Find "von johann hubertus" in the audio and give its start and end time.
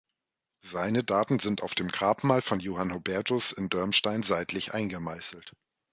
2.41-3.51